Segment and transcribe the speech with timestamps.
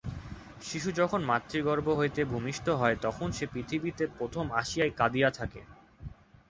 [0.61, 5.61] শিশু যখন মাতৃগর্ভ হইতে ভূমিষ্ঠ হয়, তখন সে পৃথিবীতে প্রথম আসিয়াই কাঁদিয়া থাকে।